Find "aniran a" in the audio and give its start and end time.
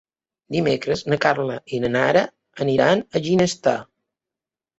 2.67-3.23